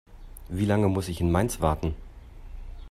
[0.49, 1.93] Wie lange muss ich in Mainz warten?